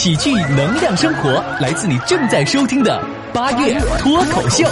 [0.00, 4.66] 喜剧能量生活，来自你正在收听的八月脱口秀。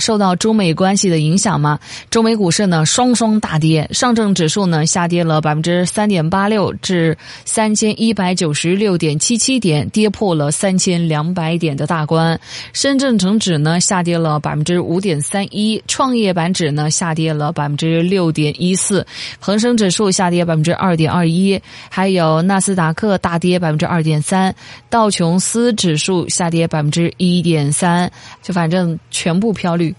[0.00, 1.78] 受到中美关系的影响吗，
[2.08, 12.40] 中美股市呢双双大跌，上证指数呢下跌了百分之三点八六至三千一百九十六点七七点，跌破了三千两百点的大关。
[12.72, 19.06] 深圳成指呢下跌了百分之五点三一，创业板指呢下跌了百分之六点一四，
[19.38, 24.54] 恒生指数下跌百分之二点二一，还有纳斯达克大跌百分之二点三，
[24.88, 28.10] 道琼斯指数下跌百分之一点三，
[28.42, 29.89] 就反正全部飘绿。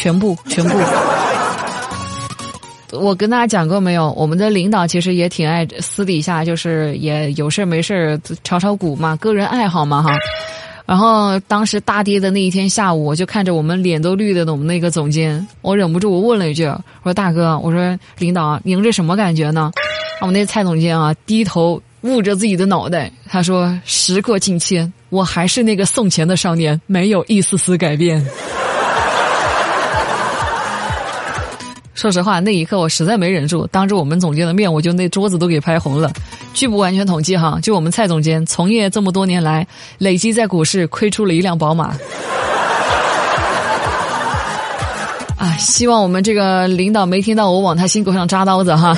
[0.00, 0.78] 全部，全部。
[2.92, 4.10] 我跟大家讲过没有？
[4.12, 10.16] 我们的领导其实也挺爱私底下，就是也有事没事炒炒股嘛，个人爱好嘛哈。
[10.86, 16.64] 然后当时大跌的那一天下午，我就看着我们脸都绿的我们那个总监，我忍不住我问了一句
[17.04, 19.70] ：“我说大哥，我说领导，您这什么感觉呢？”
[20.22, 28.26] 我们那蔡总监啊，低头捂着自己的脑袋，他说：“时过境迁，我还是那个送钱的少年，没有一丝丝改变。”
[32.00, 36.10] 说实话，那一刻我实在没忍住，当着我们总监的面，我就那桌子都给拍红了。
[36.54, 39.66] 据不完全统计哈，就我们蔡总监从业这么多年来，
[39.98, 41.88] 累计在股市亏出了一辆宝马。
[45.36, 48.96] 啊， 希望我们这个领导没听到我往他心口上扎刀子哈。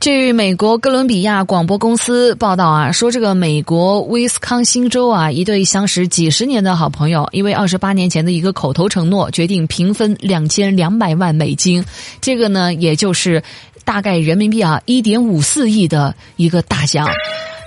[0.00, 11.84] 据美国哥伦比亚广播公司报道啊，说这个美国威斯康星州啊，一对相识几十年的好朋友，因为二十八年前的一个口头承诺，决定平分两千两百万美金，
[12.22, 13.42] 这个呢，也就是
[13.84, 17.06] 大概人民币啊一点五四亿的一个大奖。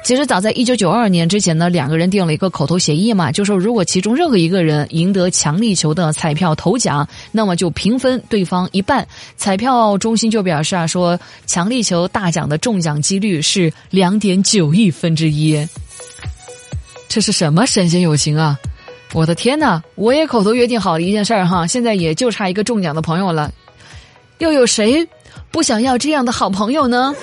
[0.04, 9.08] 其实早在一九九二年之前呢，两个人定了一个口头协议嘛，就说如果其中任何一个人赢得强力球的彩票头奖，那么就平分对方一半。
[9.38, 15.66] 彩票中心就表示啊，说强力球大奖的中奖几率是两点九亿分之一。
[17.08, 18.60] 这是什么神仙友情啊！
[19.14, 23.50] 我的天呐，我也口头约定好了一件事儿哈，现在也就差一个中奖的朋友了。
[24.40, 25.08] 又有谁
[25.50, 27.16] 不想要这样的好朋友呢？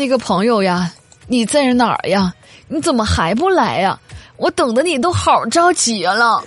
[0.00, 0.90] 那个朋友呀，
[1.26, 2.32] 你在哪儿呀？
[2.68, 4.00] 你怎么还不来呀？
[4.38, 6.42] 我等的你都好着急了。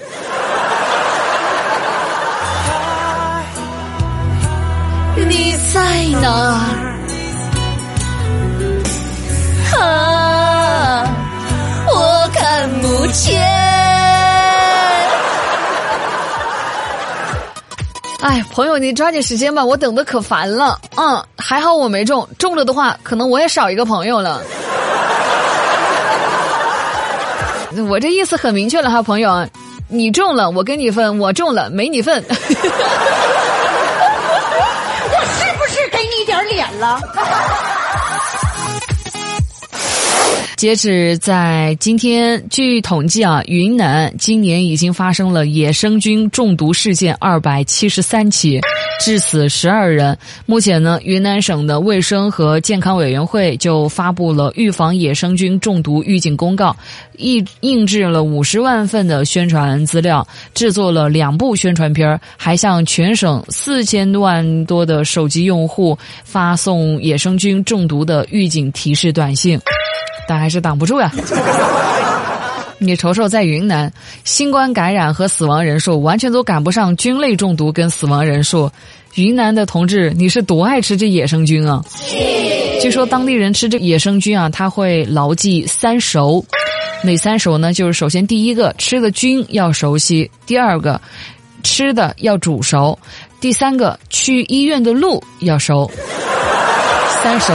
[18.33, 20.81] 哎，朋友，你抓紧时间吧，我等的可烦了。
[20.97, 24.41] 嗯，还好我没中，中了的话，可能我也少一个朋友了。
[27.87, 29.47] 我这意思很明确了哈，朋友，
[29.87, 32.25] 你中了，我跟你分；我中了，没你份。
[32.27, 32.33] 我
[35.25, 36.99] 是不是给你点脸了？
[40.63, 48.61] 截止在今天，据统计啊，云南今年已经发生了野生菌中毒事件二百七十三起，
[49.01, 50.17] 致死十二人。
[50.45, 56.73] 目前呢，云南省的卫生和健康委员会就发布了预防野生菌中毒预警公告，
[57.17, 69.59] 印印制了五十万份的宣传资料，制作了两部宣传片还向全省四千万多的手机用户发送野生菌中毒的预警提示短信。
[70.25, 71.11] 但还是挡不住呀！
[72.79, 73.91] 你瞅瞅，在云南，
[74.25, 78.69] 新冠感染和死亡人数完全都赶不上菌类中毒跟死亡人数。
[79.15, 81.81] 云南的同志，你是多爱吃这野生菌啊？
[82.81, 86.43] 据说当地人吃这野生菌啊，他会牢记三熟。
[87.03, 87.71] 哪三熟呢？
[87.71, 90.99] 就是首先第一个，吃的菌要熟悉；第二个，
[91.61, 92.97] 吃的要煮熟；
[93.39, 95.89] 第三个，去医院的路要熟。
[97.21, 97.53] 三熟。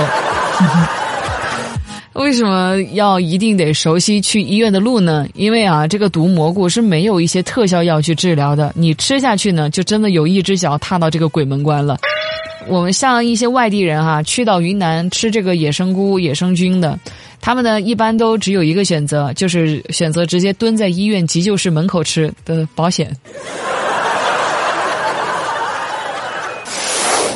[2.18, 5.26] 为什么要一定得熟悉去医院的路呢？
[5.34, 11.96] 因为啊，这个毒蘑菇是没有一些特效药去治疗的，你吃下去呢，就真的有一只脚踏到这个鬼门关了。
[12.66, 16.98] 我们像一些外地人哈，去到云南吃这个野生菇、野生菌的，
[17.40, 23.16] 他们呢一般都只有一个选择，就是选择直接蹲在医院急救室门口吃的保险。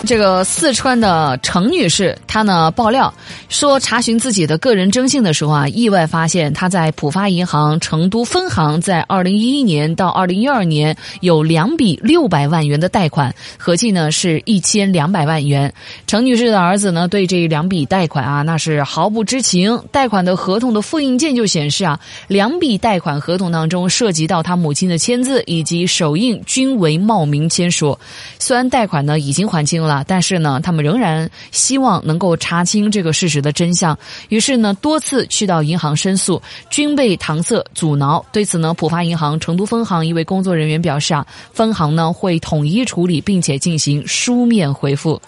[0.04, 3.12] 这个四川的程女士，她呢爆料
[3.48, 15.72] 说，查询自己的个人征信的时候啊，意外发现她在浦发银行成都分行在二零一一年到二零一二年有两笔六百万元的贷款，合计呢是一千两百万元。
[16.08, 27.96] 程女士的儿子呢对这两笔贷款啊那是毫不知情，贷款的合同的复印件就显示啊，两笔贷款合同当中涉及到他母亲的签字以及手印均为冒名签署。
[28.40, 29.91] 虽然贷款呢已经还清了。
[29.92, 33.98] 啊但是呢，他们仍然希望能够查清这个事实的真相。
[34.28, 36.40] 于是呢，多次去到银行申诉，
[36.70, 38.24] 均被搪塞阻挠。
[38.32, 45.20] 对此呢，浦发银行成都分行一位工作人员表示啊，分行呢会统一处理，并且进行书面回复。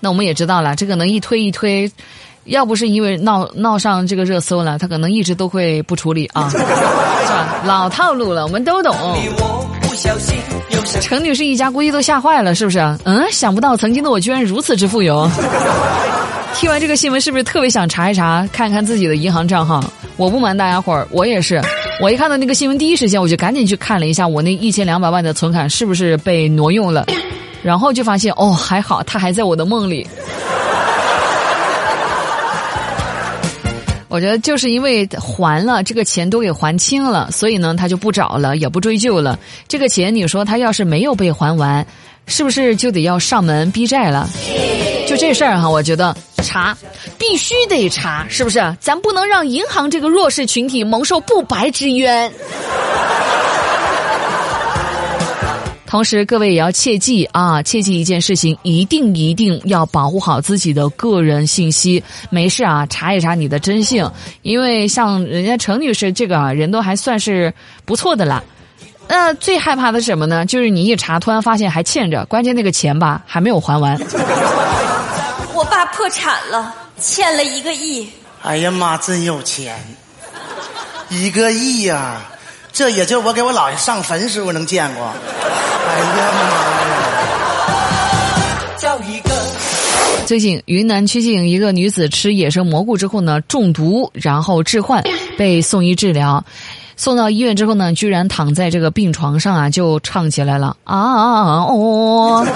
[0.00, 1.90] 那我们也知道了，这个能一推一推，
[2.44, 7.62] 要不是因为闹闹上这个热搜了，他可能一直都会不处理啊， 是吧？
[7.64, 8.92] 老套路了，我们都懂。
[11.00, 12.78] 程女士一家估计都吓坏了，是不是？
[13.04, 15.28] 嗯，想不到曾经的我居然如此之富有。
[16.54, 19.82] 听完这个新闻，是不是特别想查一查，看看自己的银行账号？
[20.16, 21.60] 我不瞒大家伙儿，我也是。
[22.00, 27.06] 我一看到那个新闻，第一时间我就赶紧去看了一下，我那一千两百万的存款是不是被挪用了？
[27.62, 30.06] 然后就发现，哦，还好，他还在我的梦里。
[34.12, 39.38] 我觉得就是因为还了这个钱都给还清了，所以呢他就不找了，也不追究了。
[39.66, 41.86] 这个钱你说他要是没有被还完，
[42.26, 44.28] 是不是就得要上门逼债了？
[45.08, 46.76] 就这事儿哈，我觉得查
[47.16, 48.76] 必须得查，是不是？
[48.80, 52.30] 咱不能让银行这个弱势群体蒙受不白之冤。
[55.92, 62.02] 同时，各位也要切记啊，切记一件事情，一定一定要保护好自己的个人信息。
[62.30, 64.02] 没事啊，查一查你的征信，
[64.40, 67.52] 因为像人家程女士这个啊人都还算是
[67.84, 68.42] 不错的啦。
[69.06, 70.46] 那最害怕的是什么呢？
[70.46, 73.94] 就是你一查，突然发现还欠着，关键那个钱吧还没有还完。
[75.52, 78.08] 我爸破产了，欠了一个亿。
[78.40, 79.78] 哎呀妈，真有钱，
[81.10, 82.22] 一个亿呀！
[82.72, 85.04] 这也就我给我姥爷上坟时候能见过。
[85.04, 86.58] 哎呀妈呀！
[90.24, 95.04] 最近云南曲靖一个女子吃野生蘑菇之后呢中毒，然后致幻，
[95.36, 96.42] 被送医治疗。
[96.96, 102.46] 送到医院之后呢，居然躺在这个病床上啊，就唱起来了啊哦！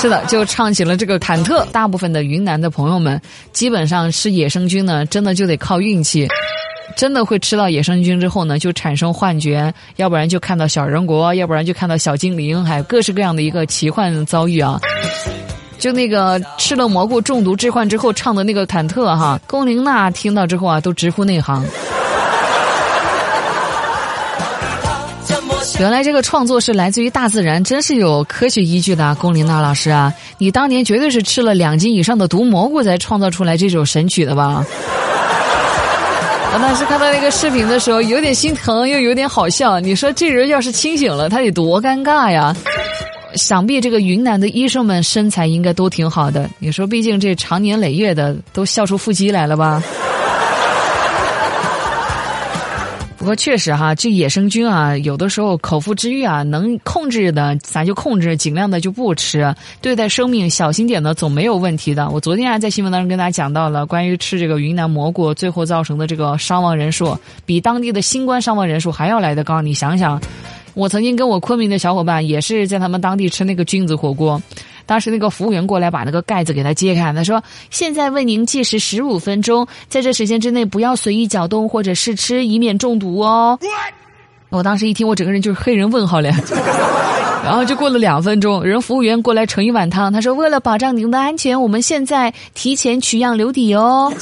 [0.00, 1.66] 是的，就唱起了这个忐忑。
[1.72, 3.20] 大部分的云南的朋友们，
[3.52, 6.28] 基本上吃野生菌呢，真的就得靠运气。
[6.96, 14.80] 真的会吃到野生菌之后呢，就产生幻觉，要不然就看到小人国，要不然就看到小精灵，还有各式各样的一个奇幻遭遇啊！
[15.78, 21.64] 就那个吃了蘑菇中毒致幻之后唱的那个忐忑哈，龚琳娜听到之后啊，都直呼内行。
[25.80, 34.64] 原来这个创作是来自于大自然，真是有科学依据的，龚琳娜老师啊，你当年绝对是吃了两斤以上的毒蘑菇才创造出来这首神曲的吧？
[36.54, 39.80] 我当时看到那个视频的时候，有点心疼，又有点好笑。
[39.80, 42.54] 你说这人要是清醒了，他得多尴尬呀！
[43.34, 46.48] 想必这个云南的医生们身材应该都挺好的。
[46.60, 49.82] 你说，毕竟这长年累月的，都笑出腹肌来了吧？
[53.24, 59.54] 不过确实哈，这野生菌啊，有的时候口腹之欲啊，能控制的咱就控制，尽量的就不吃。
[59.80, 62.10] 对待生命小心点的，总没有问题的。
[62.10, 67.16] 我昨天还在新闻当中跟大家讲到了关于吃这个云南蘑菇，最后造成的这个伤亡人数，
[67.46, 69.62] 比当地的新冠伤亡人数还要来的高。
[69.62, 70.20] 你想想，
[70.74, 74.38] 我曾经跟我昆明的小伙伴也是在他们当地吃那个菌子火锅。
[74.86, 83.58] 当时那个服务员过来把那个盖子给他揭开，他说：“现在为您计时十五分钟，在这时间之内不要随意搅动或者试吃，以免中毒哦。”
[84.50, 86.34] 我当时一听，我整个人就是黑人问号脸。
[87.44, 94.12] 然后就过了两分钟，人服务员过来盛一碗汤，他说：“为了保障您的安全，我们现在提前取样留底哦。”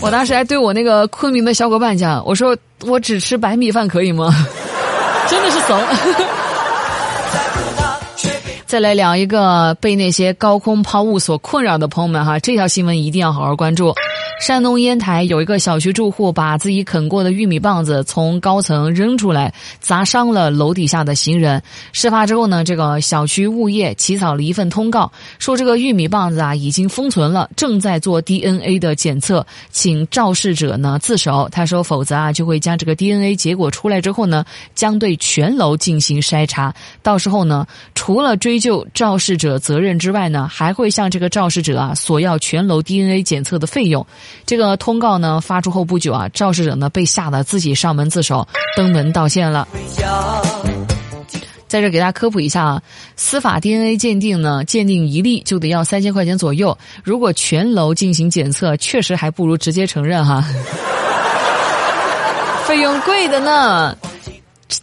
[0.00, 4.34] 我当时还对我那个昆明的小伙伴讲：“我说我只吃白米饭可以吗？”
[5.28, 5.78] 真的是怂。
[8.72, 13.92] 再来聊一个被那些高空抛物所困扰的朋友们哈，这条新闻一定要好好关注。
[14.40, 21.62] 山东烟台有一个小区住户把自己啃过的玉米棒子从高层扔出来，砸伤了楼底下的行人。
[21.92, 31.48] 事发之后呢，这个小区物业起草了一份通告，说这个玉米棒子啊已经封存了，正在做 DNA 的检测，请肇事者呢自首。
[31.52, 36.74] 他说，否则啊就会将这个 DNA 结果出来之后呢，将对全楼进行筛查。
[37.00, 44.04] 到时候呢，除了追究肇事者责任之外呢，还会向这个肇事者啊索要全楼 DNA 检测的费用。
[44.46, 48.46] 这个通告呢发出后不久啊，肇事者呢被吓得自己上门自首，
[48.76, 49.66] 登门道歉了。
[51.68, 52.82] 在这给大家科普一下啊，
[53.16, 56.76] 司法 DNA 鉴定呢，鉴定一例就得要三千块钱左右。
[57.02, 60.44] 如果全楼进行检测，确实还不如直接承认哈，
[62.68, 63.96] 费用贵的呢。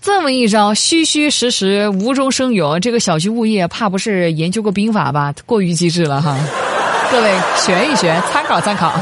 [0.01, 5.34] 这么一招，虚虚实实，无中生有，这个小区物业怕不是研究过兵法吧？
[5.46, 6.38] 过于机智了哈！
[7.12, 8.94] 各位学一学，参考参考。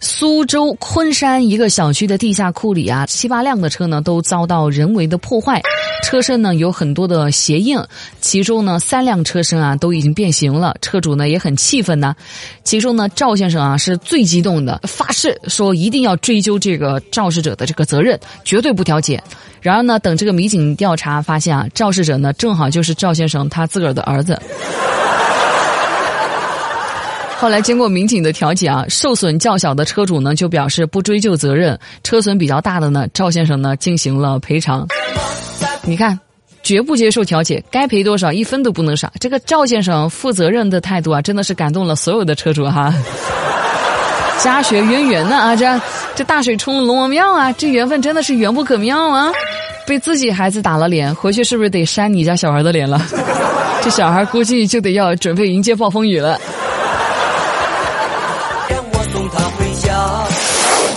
[0.00, 5.60] 苏州昆山一个小区的地下库里啊，七八辆的车呢都遭到人为的破坏，
[6.04, 7.78] 车身呢有很多的鞋印，
[8.20, 12.14] 其中呢三辆车身啊都已经变形了，车主呢也很气愤呢。
[12.64, 19.22] 其中呢赵先生啊是最激动的，发誓说一定要追究这个肇事者的这个责任，绝对不调解。
[19.60, 24.40] 然而呢，等这个民警调查发现啊，肇事者呢正好就是赵先生他自个儿的儿子。
[27.38, 34.86] 后来经过民警的调解啊，受损较小的车主呢就表示不追究责任，车损比较大的呢，赵先生呢进行了赔偿。
[35.82, 36.18] 你看，
[36.62, 39.12] 绝不接受调解，该赔多少一分都不能少。
[39.20, 42.92] 这个赵先生负责任的态度啊，真的是感动了所有的车主哈。
[44.42, 45.80] 家学渊源呢啊，这
[46.14, 49.30] 这大水冲了龙王庙啊，这缘分真的是缘不可妙啊。
[49.86, 53.00] 被自己孩子打了脸，回去是不是得扇你家小孩的脸了？
[53.84, 56.40] 这小孩估计就得要准备迎接暴风雨了。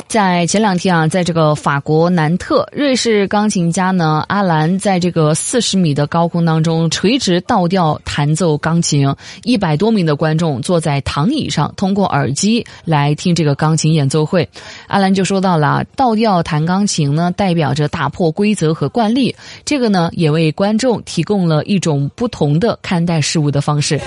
[0.10, 14.50] 在前两天啊，在这个法国南特，瑞士钢琴家呢阿兰在这个四十米的高空当中垂直倒吊弹奏钢琴，一百多名的观众坐在躺椅上，通过耳机来听这个钢琴演奏会。
[14.88, 24.02] 阿兰就说到了，倒吊弹钢琴呢，代表着打破规则和惯例，这个呢也为观众提供了一种不同的看待事物的方式。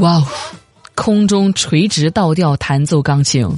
[0.00, 0.26] 哇哦！
[0.98, 3.48] 空中垂直倒吊弹奏钢琴，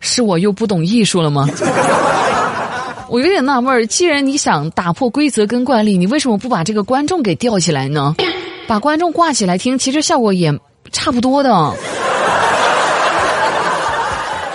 [0.00, 1.46] 是我又不懂艺术了吗？
[3.10, 8.14] 我有点纳闷儿，既然你想打破规则跟惯例，你为什么不把这个观众给吊起来呢？
[8.66, 10.58] 把观众挂起来听，其实效果也
[10.90, 11.50] 差不多的。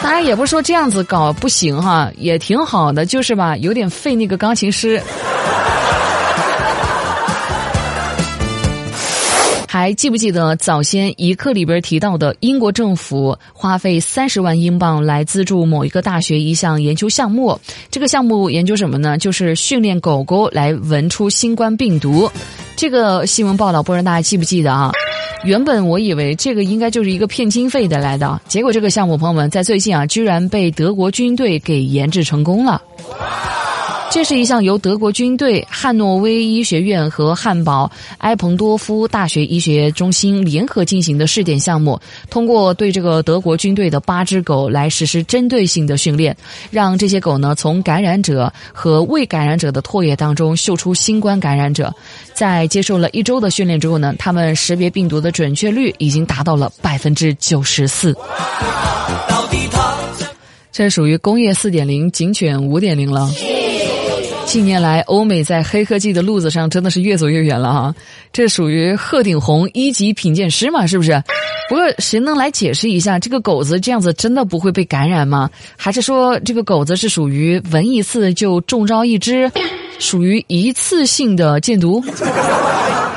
[0.02, 5.00] 当然，也不是说这样子搞不行哈，也挺好的，就是吧，有点费那个钢琴师。
[9.72, 17.60] 还记不记得早先一课里边提到的，英国政府花费三十万英镑来资助某一个大学一项研究项目？
[17.92, 19.16] 这个项目研究什么呢？
[19.20, 22.32] 就是训练狗狗来闻出新冠病毒。
[22.76, 24.92] 这个新闻报道不知道大家记不记得啊？
[25.44, 32.82] 原本我以为这个应该就是一个骗经费的来的，结果这个项目朋友们在最近啊，居然被德国军队给研制成功了。
[34.12, 42.00] 这是一项由德国军队、汉诺威医学院和汉堡埃彭多夫大学医学中心联合进行的试点项目。
[42.30, 46.36] 通过对这个德国军队的八只狗来实施针对性的训练，
[46.72, 51.94] 让这些狗呢从感染者和未感染者的唾液当中嗅出新冠感染者。
[52.34, 58.16] 在接受了一周的训练之后呢，他们识别病毒的准确率已经达到了百分之九十四。
[60.72, 63.30] 这属于工业四点零警犬五点零了。
[64.50, 67.94] 近年来，欧美在黑科技的路子上真的是越走越远了哈，
[68.34, 71.22] 这属于鹤顶红一级品鉴师嘛，是不是？
[71.70, 75.52] 不过谁能来解释一下，这个狗子这样子真的不会被感染吗？
[75.78, 79.52] 还是说这个狗子是属于闻一次就中招一只，
[80.00, 82.04] 属于一次性的箭毒？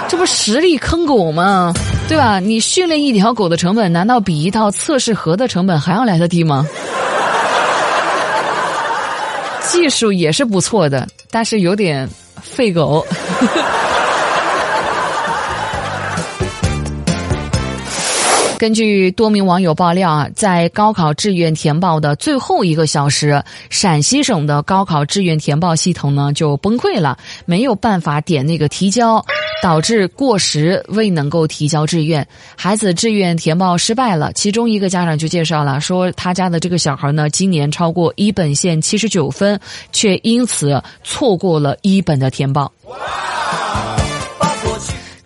[0.08, 1.72] 这不实力坑狗吗？
[2.10, 2.40] 对吧？
[2.40, 6.66] 你训练一条狗的成本，难道比一套测试盒的成本还要来得低吗？
[9.70, 12.08] 技术也是不错的，但是有点
[12.42, 13.06] 废狗。
[18.62, 29.20] 根据多名网友爆料啊，在高考志愿填报的最后一个小时，陕西省的高考志愿填报系统呢就崩溃了，没有办法点那个提交。
[29.64, 32.24] 导致过时，未能够提交志愿，
[32.56, 34.32] 孩子志愿填报失败了。
[34.32, 39.58] 其中一个家长就介绍了，说他家的这个小孩呢，今年超过一本线七十九分，
[39.90, 42.70] 却因此错过了一本的填报。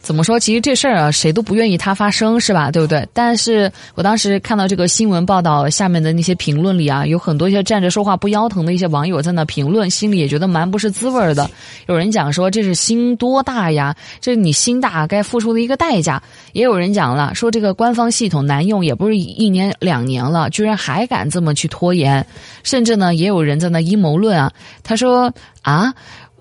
[0.06, 0.38] 怎么说？
[0.38, 2.70] 其实这事儿啊，谁都不愿意它发生，是吧？
[2.70, 3.04] 对不对？
[3.12, 11.50] 但是我当时看到这个新闻报道下面的那些评论里啊，有很多一些站着说话不腰疼的一些网友在那评论，心里也觉得蛮不是滋味的。
[11.88, 13.96] 有人讲说这是心多大呀？
[14.20, 16.22] 这是你心大该付出的一个代价。
[16.52, 22.24] 也有人讲了，说这个官方系统难用，也不是一年两年了，居然还敢这么去拖延。
[22.62, 24.52] 甚至呢，也有人在那阴谋论啊，
[24.84, 25.32] 他说
[25.62, 25.92] 啊。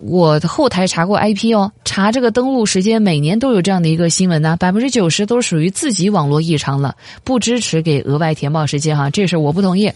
[0.08, 9.92] 我后台查过 IP 哦，查这个登录时间，每年都有这样的一个新闻呢，百分之九十都属于自己网络异常了，不支持给额外填报时间哈，这事我不同意。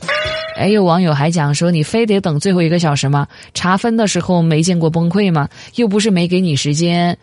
[0.56, 3.28] 哎，有网友还讲说，你非得等最后一个小时吗？
[3.54, 5.48] 查分的时候没见过崩溃吗？
[5.76, 7.16] 又不是没给你时间。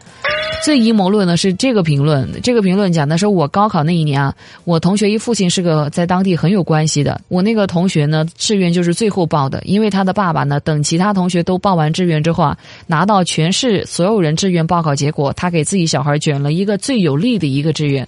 [0.64, 18.06] 最阴谋论的是这个评论，这个评论讲的是我高考那一年啊，我同学一父亲是个在当地很有关系的，我那个同学呢志愿就是最后报的，因为他的爸爸呢等其他同学都报完志愿之后啊，拿到全市所有人志愿报考结果，他给自己小孩卷了一个最有利的一个志愿。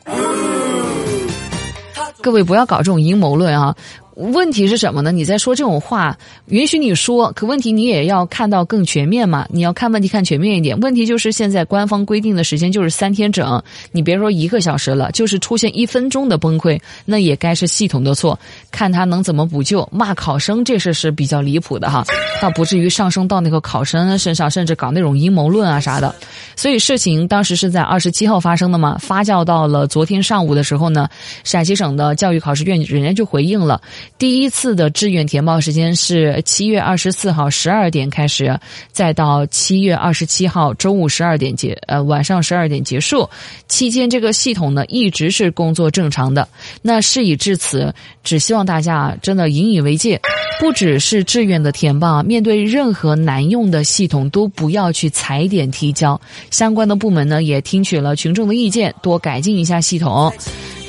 [2.20, 3.74] 各位不要搞这种阴谋论啊！
[4.18, 5.12] 问题是什么呢？
[5.12, 9.46] 你在说这种话，允许你说，可问题你也要看到更全面嘛？
[9.48, 10.78] 你要看问题看全面一点。
[10.80, 18.36] 问题就是现在官方规定的时间就是三天整，你别说一个小时了，就是出现一分钟的崩溃，那也该是系统的错，
[18.72, 19.88] 看他能怎么补救。
[19.92, 22.04] 骂考生这事是比较离谱的哈，
[22.42, 26.12] 倒不至于上升到那个考生身上，甚至搞那种阴谋论啊啥的。
[26.56, 31.08] 所以事情当时是在二十七号发生的嘛，发酵到了昨天上午的时候呢，
[31.44, 33.80] 陕西省的教育考试院人家就回应了。
[34.16, 38.58] 第一次的志愿填报时间是七月二十四号十二点开始，
[38.90, 43.28] 再到七月二十七号中午十二点结，呃晚上十二点结束。
[43.68, 46.48] 期间这个系统呢一直是工作正常的。
[46.82, 50.20] 那事已至此，只希望大家真的引以为戒，
[50.58, 56.20] 不只是志愿的填报，面对任何难用的系统都不要去踩点提交。
[56.50, 60.32] 相关的部门呢也听取了群众的意见，多改进一下系统。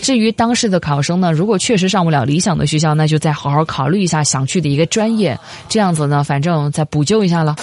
[0.01, 5.37] 至于当时的考生呢，如果确实上不了理想的学校，那就再好好考虑一下想去的一个专业，
[5.67, 7.55] 这样子呢，反正再补救一下了。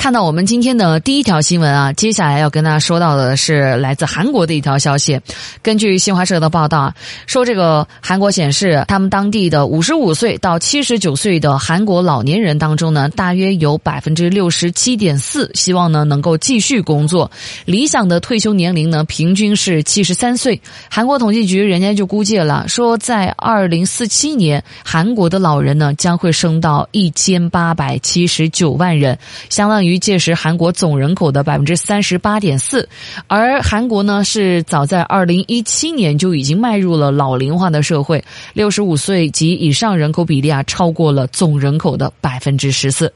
[0.00, 5.20] 看到我们今天的第一条新闻啊，接下来要跟大家说到的是来自韩国的一条消息。
[5.62, 6.94] 根据新华社的报道啊，
[7.26, 17.30] 说这个韩国显示，他们当地的五十五岁到七十九岁的韩国老年人当中呢，大约有百分之六十七点四希望呢能够继续工作。
[17.66, 20.58] 理想的退休年龄呢，平均是七十三岁。
[20.88, 29.18] 韩国统计局人家就估计了，说在二零四七年，韩国的老人呢将会升到一千八百七十九万人，
[29.50, 29.89] 相当于。
[29.90, 32.88] 于届时韩国总人口的百分之三十八点四，
[33.26, 43.12] 而韩国呢是早在二零一七年就已经迈入了老龄化的社会，六十五岁及以上人口比例啊超过了总人口的百分之十四。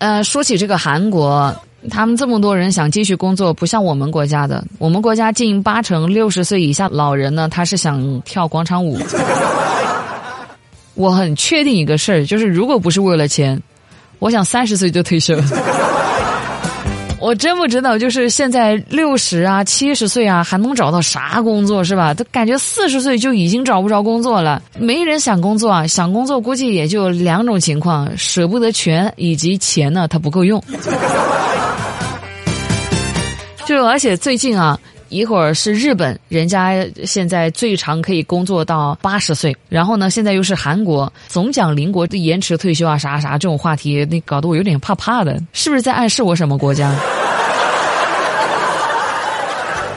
[0.00, 1.54] 呃，说起这个韩国，
[1.90, 8.98] 他们这么多人想继续工作，不像我们国家的，我们国家近八成六十岁以下老人呢，他是想跳广场舞。
[10.94, 13.62] 我很确定一个事儿，就是如果不是为了钱，
[14.18, 15.36] 我想三十岁就退休。
[17.26, 22.14] 我真不知道，就是现在六十啊、七十岁啊，还能找到啥工作是吧？
[22.14, 25.84] 都感觉四十岁就已经找不着工作了，没人想工作啊。
[25.84, 30.62] 想工作估计也就两种情况：舍不得权，以及钱呢，他不够用。
[33.66, 34.78] 就而且最近啊。
[35.08, 46.94] 一会儿是日本，人家现在最长可以工作到八十岁，然后呢，现在又是韩国，总讲邻国的延迟退休啊，啥啥这种话题，那搞得我有点怕怕的，是不是在暗示我什么国家？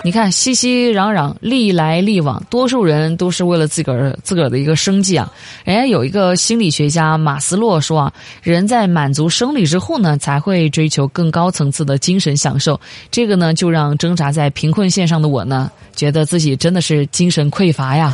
[0.09, 5.31] 你看，熙熙攘攘，历来历往，多数人都是为了自个儿自个儿的一个生计啊。
[5.63, 12.81] 人家有一个心理学家马斯洛说啊，人在满足生理之后呢，才会追求更高层次的精神享受。
[13.11, 18.11] 这个呢，就让挣扎在贫困线上的我呢，觉得自己真的是精神匮乏呀。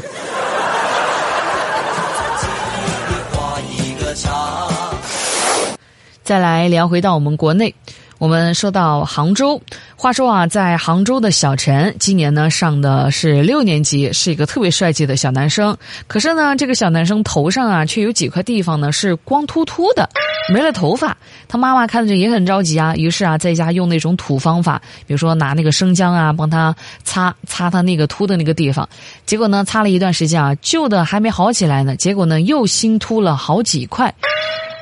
[6.24, 7.74] 再来聊回到我们国内。
[8.18, 9.62] 我们说到杭州，
[9.98, 15.78] 话说啊，在杭州的小陈今年呢上的是六年级，是一个特别帅气的小男生。
[16.08, 20.10] 可是呢，这个小男生头上啊，却有几块地方呢是光秃秃的，
[20.50, 21.16] 没了头发。
[21.48, 26.74] 他妈妈看着也很着急啊，于是啊，在家用那种土方法，比如说拿那个生姜啊，帮他
[27.04, 28.88] 擦擦他那个秃的那个地方。
[29.26, 34.14] 结果呢，擦了一段时间啊，旧的还没好起来呢，结果呢，又新秃了好几块。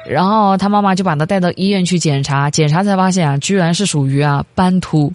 [0.07, 5.11] 然后他妈妈就把他带到医院去检查，检查才发现啊，居然是属于啊斑秃。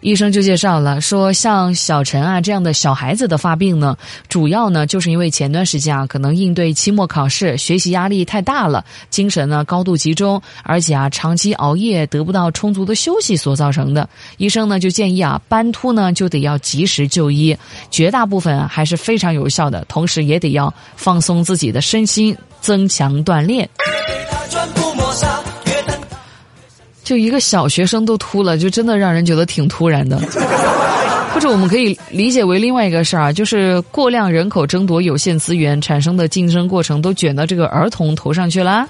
[0.00, 3.96] 医生就介绍了说，像小陈啊这样的小孩子的发病呢，
[4.28, 14.08] 主要呢就是因为前段时间啊可能应对期末考试，学习压力太大了，精神呢高度集中，而且啊长期熬夜得不到充足的休息所造成的。
[14.38, 17.56] 医生呢就建议啊斑秃呢就得要及时就医，
[17.88, 23.68] 绝大部分还是非常有效的，同时也得要放松自己的身心，增强锻炼。
[27.04, 30.18] 就一个小学生都秃了，就真的让人觉得挺突然的。
[31.34, 38.86] 或者我们可以理解为另外一个事儿啊，就是过量人口争夺有限资源产生的竞争过程都卷到这个儿童头上去了。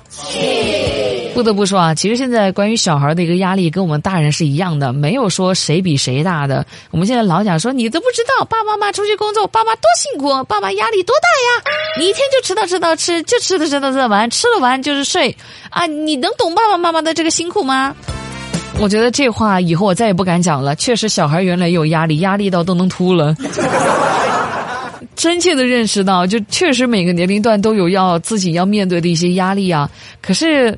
[1.35, 6.65] 不得不说啊，其实现在关于小孩的一个压力，跟我们大人是一样的，没有说谁比谁大的。
[6.91, 11.73] 我们现在老讲说，你都不知道，爸爸妈妈出去工作，爸爸多辛苦，爸爸压力多大呀！
[11.99, 15.35] 你一天就吃到吃到吃，就吃的吃到吃到完，吃了完就是睡
[15.71, 15.87] 啊！
[15.87, 17.97] 你能懂爸爸妈妈的这个辛苦吗？
[18.79, 20.77] 我觉得这话以后我再也不敢讲了。
[20.77, 23.35] 确实，小孩原来有压力，压力到都能秃了。
[25.15, 29.89] 真切的认识到，就确实每个年龄段都有要自己要面对的一些压力啊。
[30.23, 30.77] 可是，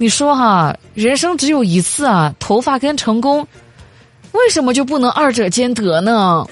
[0.00, 3.46] 你说哈，人生只有一次啊，头发跟成功，
[4.32, 6.46] 为什么就不能二者兼得呢？